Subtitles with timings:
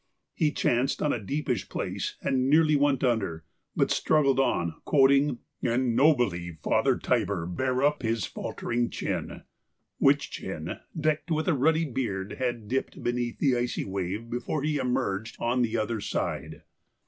[0.33, 5.95] He chanced on a deepish place, and nearly went under, but struggled on, quoting: 'And
[5.95, 12.67] nobly Father Tiber bare up his faltering chin'—which chin, decked with a ruddy beard, had
[12.67, 16.63] dipped beneath the icy wave before he emerged on the other side.